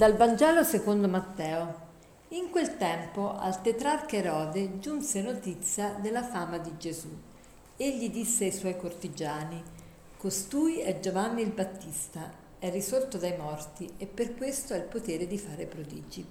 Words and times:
Dal 0.00 0.16
Vangelo 0.16 0.64
secondo 0.64 1.08
Matteo. 1.08 1.74
In 2.28 2.48
quel 2.48 2.78
tempo 2.78 3.36
al 3.36 3.60
tetrarca 3.60 4.16
Erode 4.16 4.78
giunse 4.78 5.20
notizia 5.20 5.94
della 6.00 6.22
fama 6.22 6.56
di 6.56 6.72
Gesù. 6.78 7.10
Egli 7.76 8.08
disse 8.08 8.44
ai 8.44 8.52
suoi 8.52 8.78
cortigiani, 8.78 9.62
Costui 10.16 10.78
è 10.78 11.00
Giovanni 11.00 11.42
il 11.42 11.50
Battista, 11.50 12.32
è 12.58 12.70
risorto 12.70 13.18
dai 13.18 13.36
morti 13.36 13.92
e 13.98 14.06
per 14.06 14.34
questo 14.36 14.72
ha 14.72 14.78
il 14.78 14.84
potere 14.84 15.26
di 15.26 15.36
fare 15.36 15.66
prodigi. 15.66 16.26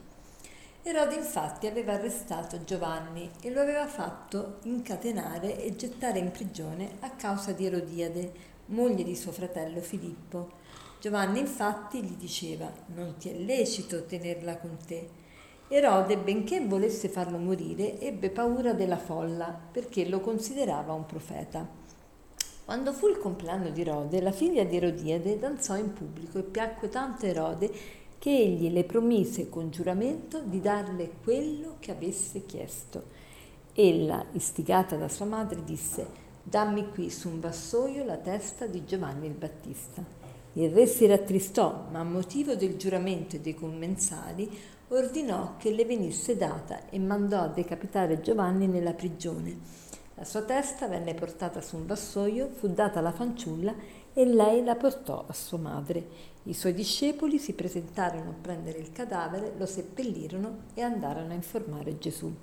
Erode 0.82 1.14
infatti 1.14 1.68
aveva 1.68 1.94
arrestato 1.94 2.64
Giovanni 2.64 3.30
e 3.40 3.52
lo 3.52 3.62
aveva 3.62 3.86
fatto 3.86 4.62
incatenare 4.64 5.64
e 5.64 5.76
gettare 5.76 6.18
in 6.18 6.32
prigione 6.32 6.94
a 7.02 7.12
causa 7.12 7.52
di 7.52 7.68
Erodiade, 7.68 8.32
moglie 8.66 9.04
di 9.04 9.16
suo 9.16 9.32
fratello 9.32 9.80
Filippo. 9.80 10.58
Giovanni 11.00 11.40
infatti 11.40 12.04
gli 12.04 12.16
diceva, 12.16 12.70
non 12.88 13.16
ti 13.18 13.30
è 13.30 13.34
lecito 13.34 14.04
tenerla 14.04 14.58
con 14.58 14.78
te. 14.86 15.08
Erode, 15.70 16.18
benché 16.18 16.60
volesse 16.66 17.08
farlo 17.08 17.38
morire, 17.38 18.02
ebbe 18.02 18.30
paura 18.30 18.74
della 18.74 18.98
folla 18.98 19.58
perché 19.72 20.10
lo 20.10 20.20
considerava 20.20 20.92
un 20.92 21.06
profeta. 21.06 21.66
Quando 22.66 22.92
fu 22.92 23.08
il 23.08 23.18
compleanno 23.18 23.70
di 23.70 23.80
Erode, 23.80 24.22
la 24.22 24.34
figlia 24.34 24.66
di 24.66 24.76
Erodiade 24.76 25.40
danzò 25.40 25.78
in 25.78 25.94
pubblico 25.94 26.38
e 26.38 26.44
piacque 26.44 26.90
tanto 26.90 27.26
Erode 27.26 27.72
che 28.20 28.36
egli 28.36 28.70
le 28.70 28.84
promise 28.84 29.48
con 29.48 29.70
giuramento 29.70 30.42
di 30.42 30.60
darle 30.60 31.12
quello 31.24 31.78
che 31.80 31.92
avesse 31.92 32.46
chiesto. 32.46 33.04
Ella, 33.72 34.26
istigata 34.34 34.98
da 34.98 35.08
sua 35.08 35.26
madre, 35.26 35.64
disse: 35.64 36.06
Dammi 36.44 36.90
qui 36.90 37.10
su 37.10 37.30
un 37.30 37.40
vassoio 37.40 38.04
la 38.04 38.18
testa 38.18 38.66
di 38.66 38.84
Giovanni 38.84 39.28
il 39.28 39.34
Battista. 39.34 40.19
Il 40.54 40.72
re 40.72 40.88
si 40.88 41.06
rattristò, 41.06 41.86
ma 41.92 42.00
a 42.00 42.04
motivo 42.04 42.56
del 42.56 42.76
giuramento 42.76 43.38
dei 43.38 43.54
commensali 43.54 44.50
ordinò 44.88 45.56
che 45.58 45.72
le 45.72 45.86
venisse 45.86 46.36
data 46.36 46.90
e 46.90 46.98
mandò 46.98 47.42
a 47.42 47.48
decapitare 47.48 48.20
Giovanni 48.20 48.68
nella 48.68 48.94
prigione. 48.94 49.58
La 50.16 50.26
sua 50.26 50.42
testa 50.42 50.88
venne 50.88 51.14
portata 51.14 51.62
su 51.62 51.78
un 51.78 51.86
vassoio, 51.86 52.50
fu 52.50 52.68
data 52.68 53.00
alla 53.00 53.12
fanciulla 53.12 53.74
e 54.12 54.26
lei 54.26 54.64
la 54.64 54.76
portò 54.76 55.24
a 55.28 55.34
sua 55.34 55.60
madre. 55.60 56.08
I 56.44 56.54
suoi 56.54 56.74
discepoli 56.74 57.38
si 57.38 57.54
presentarono 57.54 58.32
a 58.32 58.36
prendere 58.42 58.80
il 58.80 58.92
cadavere, 58.92 59.54
lo 59.56 59.68
seppellirono 59.68 60.64
e 60.74 60.82
andarono 60.82 61.32
a 61.32 61.36
informare 61.36 62.00
Gesù. 62.00 62.34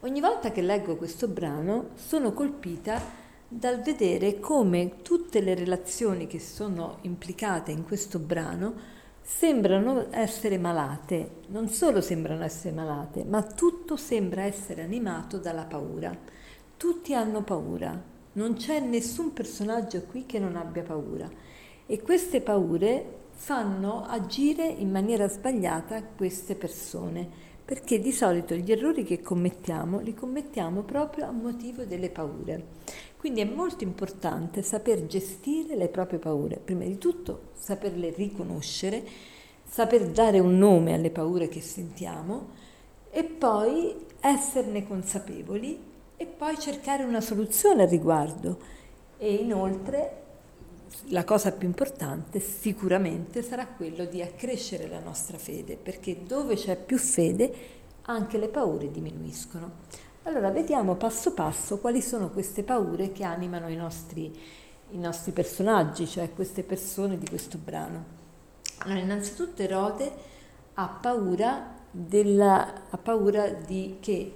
Ogni 0.00 0.20
volta 0.20 0.50
che 0.50 0.62
leggo 0.62 0.96
questo 0.96 1.28
brano 1.28 1.90
sono 1.94 2.32
colpita 2.32 3.24
dal 3.48 3.80
vedere 3.80 4.40
come 4.40 5.02
tutte 5.02 5.40
le 5.40 5.54
relazioni 5.54 6.26
che 6.26 6.40
sono 6.40 6.98
implicate 7.02 7.70
in 7.70 7.84
questo 7.84 8.18
brano 8.18 8.74
sembrano 9.22 10.06
essere 10.10 10.58
malate, 10.58 11.42
non 11.48 11.68
solo 11.68 12.00
sembrano 12.00 12.42
essere 12.42 12.74
malate, 12.74 13.24
ma 13.24 13.42
tutto 13.42 13.96
sembra 13.96 14.42
essere 14.42 14.82
animato 14.82 15.38
dalla 15.38 15.64
paura. 15.64 16.16
Tutti 16.76 17.14
hanno 17.14 17.42
paura, 17.42 18.00
non 18.32 18.54
c'è 18.54 18.80
nessun 18.80 19.32
personaggio 19.32 20.02
qui 20.02 20.26
che 20.26 20.38
non 20.38 20.56
abbia 20.56 20.82
paura 20.82 21.28
e 21.86 22.02
queste 22.02 22.40
paure 22.40 23.24
fanno 23.30 24.04
agire 24.04 24.66
in 24.66 24.90
maniera 24.90 25.28
sbagliata 25.28 26.02
queste 26.02 26.54
persone, 26.56 27.28
perché 27.64 27.98
di 28.00 28.12
solito 28.12 28.54
gli 28.54 28.70
errori 28.70 29.04
che 29.04 29.20
commettiamo 29.20 30.00
li 30.00 30.14
commettiamo 30.14 30.82
proprio 30.82 31.26
a 31.26 31.32
motivo 31.32 31.84
delle 31.84 32.10
paure. 32.10 32.64
Quindi 33.26 33.42
è 33.42 33.52
molto 33.52 33.82
importante 33.82 34.62
saper 34.62 35.06
gestire 35.06 35.74
le 35.74 35.88
proprie 35.88 36.20
paure, 36.20 36.60
prima 36.62 36.84
di 36.84 36.96
tutto 36.96 37.48
saperle 37.54 38.10
riconoscere, 38.10 39.04
saper 39.64 40.10
dare 40.10 40.38
un 40.38 40.56
nome 40.56 40.94
alle 40.94 41.10
paure 41.10 41.48
che 41.48 41.60
sentiamo 41.60 42.50
e 43.10 43.24
poi 43.24 43.96
esserne 44.20 44.86
consapevoli 44.86 45.76
e 46.16 46.24
poi 46.26 46.56
cercare 46.56 47.02
una 47.02 47.20
soluzione 47.20 47.82
al 47.82 47.88
riguardo. 47.88 48.58
E 49.18 49.34
inoltre 49.34 50.22
la 51.06 51.24
cosa 51.24 51.50
più 51.50 51.66
importante 51.66 52.38
sicuramente 52.38 53.42
sarà 53.42 53.66
quello 53.66 54.04
di 54.04 54.22
accrescere 54.22 54.86
la 54.86 55.00
nostra 55.00 55.36
fede, 55.36 55.76
perché 55.76 56.22
dove 56.24 56.54
c'è 56.54 56.76
più 56.76 56.96
fede 56.96 57.52
anche 58.02 58.38
le 58.38 58.46
paure 58.46 58.88
diminuiscono. 58.88 60.04
Allora 60.26 60.50
vediamo 60.50 60.96
passo 60.96 61.34
passo 61.34 61.78
quali 61.78 62.02
sono 62.02 62.30
queste 62.30 62.64
paure 62.64 63.12
che 63.12 63.22
animano 63.22 63.68
i 63.68 63.76
nostri, 63.76 64.36
i 64.90 64.98
nostri 64.98 65.30
personaggi, 65.30 66.04
cioè 66.04 66.34
queste 66.34 66.64
persone 66.64 67.16
di 67.16 67.28
questo 67.28 67.58
brano. 67.58 68.04
Allora, 68.78 68.98
innanzitutto 68.98 69.62
Erode 69.62 70.12
ha 70.74 70.88
paura, 70.88 71.74
della, 71.92 72.88
ha 72.90 72.98
paura 72.98 73.50
di 73.50 73.98
che 74.00 74.32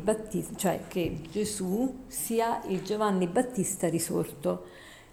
Battista, 0.00 0.54
cioè 0.54 0.82
che 0.86 1.20
Gesù 1.32 2.04
sia 2.06 2.62
il 2.68 2.84
Giovanni 2.84 3.26
Battista 3.26 3.88
risorto. 3.88 4.66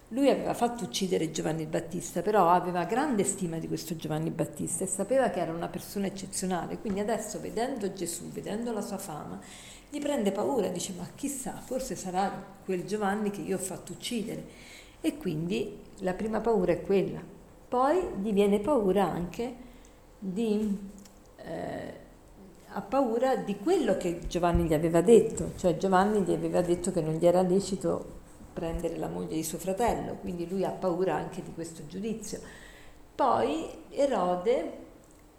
Lui 0.10 0.30
aveva 0.30 0.54
fatto 0.54 0.84
uccidere 0.84 1.32
Giovanni 1.32 1.66
Battista, 1.66 2.22
però 2.22 2.50
aveva 2.50 2.86
grande 2.86 3.24
stima 3.24 3.58
di 3.58 3.68
questo 3.68 3.96
Giovanni 3.96 4.30
Battista 4.30 4.84
e 4.84 4.88
sapeva 4.88 5.30
che 5.32 5.40
era 5.40 5.52
una 5.52 5.68
persona 5.68 6.06
eccezionale, 6.06 6.78
quindi 6.78 7.00
adesso 7.00 7.40
vedendo 7.40 7.92
Gesù, 7.92 8.30
vedendo 8.30 8.72
la 8.72 8.82
sua 8.82 9.00
fama, 9.00 9.42
gli 9.96 10.00
prende 10.02 10.34
paura, 10.34 10.68
dice 10.68 10.94
ma 10.98 11.08
chissà, 11.16 11.54
forse 11.54 11.96
sarà 11.96 12.30
quel 12.66 12.84
Giovanni 12.84 13.30
che 13.30 13.40
io 13.40 13.56
ho 13.56 13.60
fatto 13.60 13.94
uccidere. 13.94 14.44
E 15.00 15.16
quindi 15.16 15.80
la 16.00 16.14
prima 16.14 16.42
paura 16.42 16.74
è 16.74 16.82
quella. 16.82 17.22
Poi 17.70 18.02
gli 18.22 18.34
viene 18.34 18.60
paura 18.60 19.10
anche 19.10 19.56
di... 20.20 20.78
Eh, 21.38 22.04
ha 22.68 22.82
paura 22.82 23.38
di 23.38 23.58
quello 23.58 23.96
che 23.96 24.20
Giovanni 24.28 24.66
gli 24.66 24.74
aveva 24.74 25.00
detto, 25.00 25.54
cioè 25.56 25.78
Giovanni 25.78 26.24
gli 26.24 26.34
aveva 26.34 26.60
detto 26.60 26.92
che 26.92 27.00
non 27.00 27.14
gli 27.14 27.26
era 27.26 27.42
lecito 27.42 28.24
prendere 28.52 28.98
la 28.98 29.08
moglie 29.08 29.36
di 29.36 29.44
suo 29.44 29.58
fratello, 29.60 30.16
quindi 30.16 30.46
lui 30.50 30.66
ha 30.66 30.72
paura 30.72 31.16
anche 31.16 31.42
di 31.42 31.54
questo 31.54 31.88
giudizio. 31.88 32.42
Poi 33.16 33.70
Erode, 33.92 34.78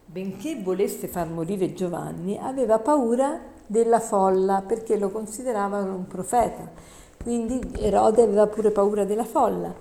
benché 0.07 0.57
volesse 0.63 1.09
far 1.09 1.29
morire 1.29 1.75
Giovanni, 1.75 2.39
aveva 2.39 2.79
paura 2.79 3.53
della 3.67 4.01
folla 4.01 4.63
perché 4.67 4.97
lo 4.97 5.11
consideravano 5.11 5.95
un 5.95 6.07
profeta. 6.07 6.71
Quindi 7.23 7.61
Erode 7.79 8.23
aveva 8.23 8.47
pure 8.47 8.71
paura 8.71 9.05
della 9.05 9.25
folla. 9.25 9.75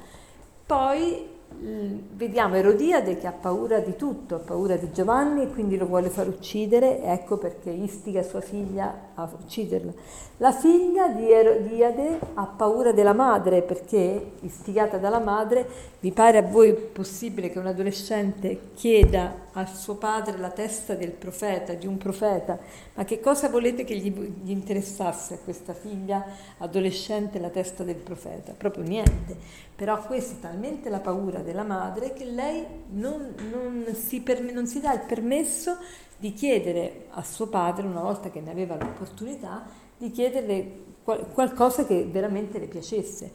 Poi 0.65 1.34
vediamo 1.59 2.55
Erodiade 2.55 3.17
che 3.17 3.27
ha 3.27 3.31
paura 3.31 3.79
di 3.79 3.95
tutto, 3.95 4.35
ha 4.35 4.39
paura 4.39 4.75
di 4.75 4.91
Giovanni 4.91 5.43
e 5.43 5.49
quindi 5.49 5.77
lo 5.77 5.85
vuole 5.85 6.09
far 6.09 6.27
uccidere, 6.27 7.01
ecco 7.01 7.37
perché 7.37 7.69
istiga 7.69 8.21
sua 8.23 8.41
figlia 8.41 9.11
a 9.13 9.29
ucciderlo. 9.39 9.93
La 10.37 10.51
figlia 10.51 11.07
di 11.07 11.31
Erodiade 11.31 12.19
ha 12.33 12.45
paura 12.45 12.91
della 12.91 13.13
madre 13.13 13.61
perché, 13.61 14.33
istigata 14.41 14.97
dalla 14.97 15.19
madre, 15.19 15.65
vi 16.01 16.11
pare 16.11 16.37
a 16.37 16.41
voi 16.41 16.73
possibile 16.73 17.49
che 17.49 17.57
un 17.57 17.67
adolescente 17.67 18.71
chieda 18.73 19.43
a 19.53 19.65
suo 19.65 19.95
padre 19.95 20.37
la 20.37 20.49
testa 20.49 20.93
del 20.93 21.11
profeta, 21.11 21.73
di 21.73 21.87
un 21.87 21.97
profeta? 21.97 22.59
Ma 22.95 23.05
che 23.05 23.21
cosa 23.21 23.47
volete 23.47 23.85
che 23.85 23.95
gli, 23.95 24.11
gli 24.43 24.51
interessasse 24.51 25.35
a 25.35 25.39
questa 25.41 25.73
figlia 25.73 26.25
adolescente 26.57 27.39
la 27.39 27.49
testa 27.49 27.83
del 27.83 27.95
profeta? 27.95 28.53
Proprio 28.57 28.83
niente. 28.83 29.37
Però 29.75 30.01
questa 30.05 30.35
è 30.35 30.39
talmente 30.39 30.89
la 30.89 30.99
paura 30.99 31.39
della 31.45 31.63
madre 31.63 32.11
che 32.11 32.25
lei 32.25 32.65
non, 32.89 33.33
non, 33.49 33.85
si, 33.93 34.19
per, 34.19 34.41
non 34.41 34.67
si 34.67 34.81
dà 34.81 34.93
il 34.93 35.05
permesso 35.07 35.77
di 36.17 36.33
chiedere 36.33 37.05
a 37.11 37.23
suo 37.23 37.47
padre, 37.47 37.87
una 37.87 38.01
volta 38.01 38.29
che 38.29 38.41
ne 38.41 38.51
aveva 38.51 38.75
l'opportunità, 38.75 39.65
di 39.97 40.11
chiederle 40.11 40.83
qualcosa 41.03 41.85
che 41.85 42.05
veramente 42.05 42.59
le 42.59 42.67
piacesse. 42.67 43.31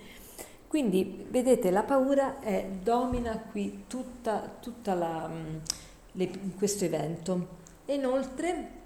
Quindi, 0.67 1.27
vedete, 1.29 1.71
la 1.71 1.83
paura 1.83 2.39
è, 2.41 2.67
domina 2.83 3.39
qui 3.51 3.85
tutta, 3.87 4.57
tutta 4.61 5.29
mm, 5.29 6.55
questo 6.57 6.85
evento. 6.85 7.59
Inoltre 7.87 8.79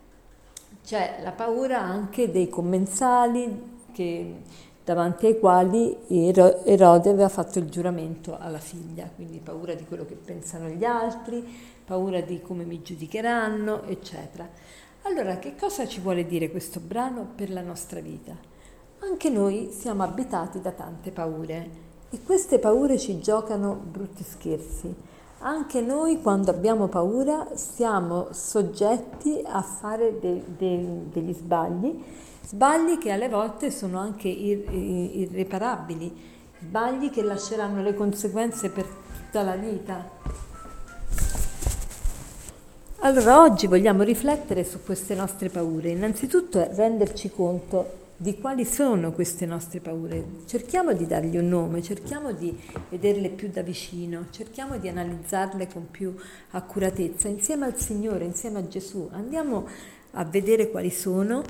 c'è 0.85 1.21
la 1.23 1.32
paura 1.32 1.81
anche 1.81 2.31
dei 2.31 2.49
commensali 2.49 3.73
che, 3.93 4.35
davanti 4.85 5.27
ai 5.27 5.39
quali 5.39 5.97
Erode 6.09 7.09
aveva 7.09 7.31
fatto 7.31 7.59
il 7.59 7.71
giuramento 7.71 8.37
alla 8.39 8.59
figlia, 8.59 9.09
quindi 9.15 9.39
paura 9.39 9.75
di 9.75 9.85
quello 9.85 10.05
che 10.05 10.15
pensano 10.15 10.69
gli 10.69 10.85
altri, 10.85 11.43
paura 11.85 12.21
di 12.21 12.43
come 12.43 12.65
mi 12.65 12.83
giudicheranno, 12.83 13.85
eccetera. 13.85 14.47
Allora, 15.03 15.39
che 15.39 15.55
cosa 15.57 15.87
ci 15.87 16.01
vuole 16.01 16.27
dire 16.27 16.51
questo 16.51 16.81
brano 16.81 17.27
per 17.35 17.51
la 17.51 17.63
nostra 17.63 18.01
vita? 18.01 18.37
Anche 19.01 19.31
noi 19.31 19.71
siamo 19.71 20.03
abitati 20.03 20.61
da 20.61 20.71
tante 20.71 21.11
paure 21.11 21.83
e 22.11 22.21
queste 22.23 22.59
paure 22.59 22.99
ci 22.99 23.21
giocano 23.21 23.75
brutti 23.75 24.23
scherzi. 24.23 24.95
Anche 25.41 25.81
noi 25.81 26.23
quando 26.23 26.51
abbiamo 26.51 26.89
paura 26.89 27.49
siamo 27.55 28.29
soggetti 28.31 29.43
a 29.45 29.61
fare 29.61 30.19
de, 30.19 30.43
de, 30.57 31.09
degli 31.11 31.35
sbagli, 31.35 32.03
sbagli 32.46 32.99
che 32.99 33.11
alle 33.11 33.29
volte 33.29 33.70
sono 33.70 33.99
anche 33.99 34.29
ir, 34.29 34.70
irreparabili, 34.70 36.12
sbagli 36.61 37.11
che 37.11 37.23
lasceranno 37.23 37.82
le 37.82 37.94
conseguenze 37.94 38.70
per 38.70 38.85
tutta 38.85 39.43
la 39.43 39.56
vita. 39.56 40.11
Allora, 43.00 43.43
oggi 43.43 43.67
vogliamo 43.67 44.02
riflettere 44.02 44.64
su 44.64 44.82
queste 44.82 45.14
nostre 45.14 45.50
paure. 45.50 45.91
Innanzitutto 45.91 46.67
renderci 46.73 47.31
conto 47.31 48.02
di 48.17 48.38
quali 48.38 48.64
sono 48.64 49.12
queste 49.12 49.44
nostre 49.44 49.81
paure. 49.81 50.25
Cerchiamo 50.47 50.93
di 50.94 51.06
dargli 51.06 51.37
un 51.37 51.49
nome, 51.49 51.82
cerchiamo 51.82 52.32
di 52.32 52.56
vederle 52.88 53.29
più 53.29 53.50
da 53.50 53.61
vicino, 53.61 54.26
cerchiamo 54.31 54.79
di 54.79 54.88
analizzarle 54.88 55.69
con 55.70 55.90
più 55.90 56.14
accuratezza 56.52 57.29
insieme 57.29 57.67
al 57.67 57.76
Signore, 57.76 58.25
insieme 58.25 58.61
a 58.61 58.69
Gesù. 58.69 59.08
Andiamo 59.12 59.67
a 60.14 60.25
vedere 60.25 60.70
quali 60.70 60.90
sono, 60.90 61.43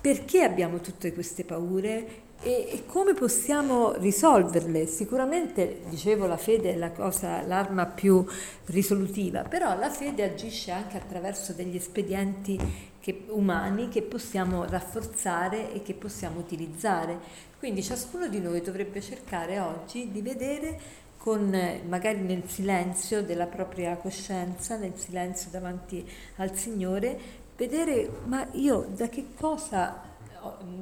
perché 0.00 0.42
abbiamo 0.42 0.80
tutte 0.80 1.12
queste 1.12 1.44
paure 1.44 2.30
e, 2.44 2.66
e, 2.72 2.86
come 2.86 3.14
possiamo 3.14 3.92
risolverle? 3.92 4.86
Sicuramente, 4.86 5.82
dicevo, 5.88 6.26
la 6.26 6.36
fede 6.36 6.74
è 6.74 6.76
la 6.76 6.90
cosa, 6.90 7.46
l'arma 7.46 7.86
più 7.86 8.24
risolutiva, 8.66 9.42
però 9.42 9.78
la 9.78 9.90
fede 9.90 10.24
agisce 10.24 10.72
anche 10.72 10.96
attraverso 10.96 11.52
degli 11.52 11.76
espedienti 11.76 12.58
che, 12.98 13.26
umani 13.28 13.88
che 13.88 14.02
possiamo 14.02 14.64
rafforzare 14.64 15.72
e 15.72 15.82
che 15.82 15.94
possiamo 15.94 16.40
utilizzare. 16.40 17.16
Quindi 17.60 17.80
ciascuno 17.80 18.26
di 18.26 18.40
noi 18.40 18.60
dovrebbe 18.60 19.00
cercare 19.00 19.60
oggi 19.60 20.10
di 20.10 20.20
vedere 20.20 21.00
con 21.16 21.56
magari 21.86 22.18
nel 22.18 22.42
silenzio 22.48 23.22
della 23.22 23.46
propria 23.46 23.94
coscienza, 23.94 24.76
nel 24.76 24.94
silenzio 24.96 25.50
davanti 25.52 26.04
al 26.38 26.56
Signore, 26.56 27.16
vedere 27.56 28.10
ma 28.24 28.46
io 28.52 28.86
da 28.94 29.08
che 29.08 29.26
cosa 29.38 30.10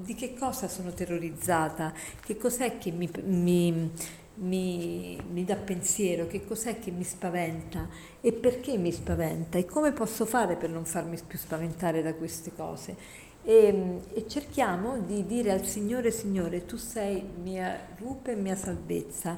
di 0.02 0.14
che 0.14 0.34
cosa 0.34 0.68
sono 0.68 0.92
terrorizzata, 0.92 1.92
che 2.24 2.36
cos'è 2.36 2.78
che 2.78 2.90
mi, 2.90 3.10
mi, 3.24 3.90
mi, 4.36 5.18
mi, 5.30 5.44
dà 5.44 5.56
pensiero, 5.56 6.26
che 6.26 6.44
cos'è 6.44 6.78
che 6.78 6.90
mi 6.90 7.04
spaventa 7.04 7.88
e 8.20 8.32
perché 8.32 8.76
mi 8.78 8.92
spaventa 8.92 9.58
e 9.58 9.66
come 9.66 9.92
posso 9.92 10.24
fare 10.24 10.56
per 10.56 10.70
non 10.70 10.84
farmi 10.84 11.18
più 11.26 11.38
spaventare 11.38 12.02
da 12.02 12.14
queste 12.14 12.52
cose. 12.54 12.96
E, 13.42 14.00
e 14.12 14.28
cerchiamo 14.28 14.98
di 14.98 15.26
dire 15.26 15.52
al 15.52 15.64
Signore, 15.64 16.10
Signore, 16.10 16.66
tu 16.66 16.76
sei 16.76 17.22
mia 17.42 17.78
rupe 17.98 18.32
e 18.32 18.36
mia 18.36 18.56
salvezza, 18.56 19.36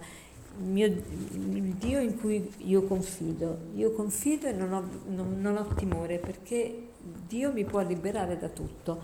mio, 0.58 0.86
il 0.86 1.74
Dio 1.78 2.00
in 2.00 2.18
cui 2.18 2.52
io 2.58 2.82
confido. 2.82 3.58
Io 3.74 3.92
confido 3.92 4.46
e 4.46 4.52
non 4.52 4.72
ho, 4.72 4.88
non, 5.08 5.40
non 5.40 5.56
ho 5.56 5.74
timore 5.74 6.18
perché 6.18 6.90
Dio 7.26 7.52
mi 7.52 7.64
può 7.64 7.80
liberare 7.80 8.38
da 8.38 8.48
tutto. 8.48 9.00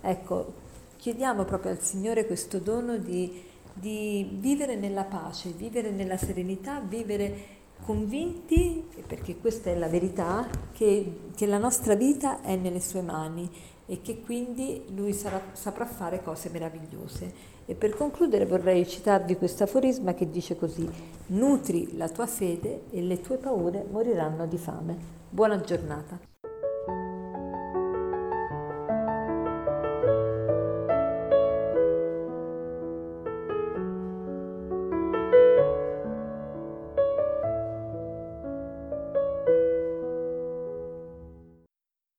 Ecco, 0.00 0.52
chiediamo 0.96 1.44
proprio 1.44 1.72
al 1.72 1.80
Signore 1.80 2.26
questo 2.26 2.58
dono 2.58 2.96
di, 2.96 3.42
di 3.72 4.36
vivere 4.38 4.76
nella 4.76 5.04
pace, 5.04 5.50
vivere 5.50 5.90
nella 5.90 6.16
serenità, 6.16 6.80
vivere 6.80 7.58
convinti, 7.84 8.86
perché 9.06 9.38
questa 9.38 9.70
è 9.70 9.76
la 9.76 9.88
verità, 9.88 10.48
che, 10.72 11.30
che, 11.34 11.46
la 11.46 11.58
nostra 11.58 11.94
vita 11.94 12.42
è 12.42 12.56
nelle 12.56 12.80
sue 12.80 13.02
mani 13.02 13.50
e 13.86 14.00
che 14.02 14.20
quindi 14.20 14.84
lui 14.94 15.12
sarà, 15.12 15.40
saprà 15.52 15.86
fare 15.86 16.22
cose 16.22 16.50
meravigliose. 16.50 17.48
E 17.66 17.74
per 17.74 17.94
concludere 17.94 18.46
vorrei 18.46 18.86
citarvi 18.86 19.36
questo 19.36 19.64
aforisma 19.64 20.14
che 20.14 20.28
dice 20.28 20.56
così, 20.56 20.88
nutri 21.28 21.96
la 21.96 22.08
tua 22.08 22.26
fede 22.26 22.82
e 22.90 23.00
le 23.00 23.20
tue 23.20 23.36
paure 23.36 23.86
moriranno 23.90 24.46
di 24.46 24.58
fame. 24.58 24.96
Buona 25.30 25.60
giornata. 25.60 26.29